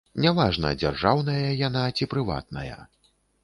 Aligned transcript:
Не 0.23 0.29
важна, 0.37 0.71
дзяржаўная 0.83 1.53
яна 1.67 1.87
ці 1.97 2.11
прыватная. 2.17 2.77